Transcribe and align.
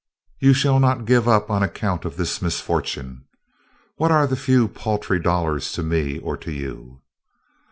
You 0.39 0.53
shall 0.53 0.79
not 0.79 1.05
give 1.05 1.27
up 1.27 1.51
on 1.51 1.61
account 1.61 2.05
of 2.05 2.17
this 2.17 2.41
misfortune. 2.41 3.25
What 3.97 4.09
are 4.09 4.25
the 4.25 4.35
few 4.35 4.67
paltry 4.67 5.19
dollars 5.19 5.71
to 5.73 5.83
me 5.83 6.17
or 6.17 6.35
to 6.37 6.51
you?" 6.51 7.03